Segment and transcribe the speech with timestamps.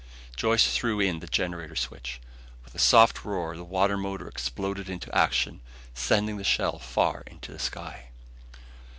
[0.35, 2.19] Joyce threw in the generator switch.
[2.65, 5.61] With a soft roar the water motor exploded into action,
[5.93, 8.07] sending the shell far into the sky.